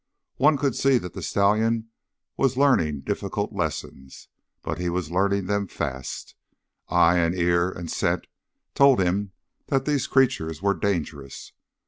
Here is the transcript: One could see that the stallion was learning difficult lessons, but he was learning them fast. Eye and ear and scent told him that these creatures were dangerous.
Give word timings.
One 0.37 0.57
could 0.57 0.75
see 0.75 0.97
that 0.97 1.13
the 1.13 1.21
stallion 1.21 1.89
was 2.35 2.57
learning 2.57 3.01
difficult 3.01 3.53
lessons, 3.53 4.29
but 4.63 4.79
he 4.79 4.89
was 4.89 5.11
learning 5.11 5.45
them 5.45 5.67
fast. 5.67 6.33
Eye 6.89 7.19
and 7.19 7.35
ear 7.35 7.69
and 7.69 7.87
scent 7.87 8.25
told 8.73 8.99
him 8.99 9.31
that 9.67 9.85
these 9.85 10.07
creatures 10.07 10.59
were 10.59 10.73
dangerous. 10.73 11.51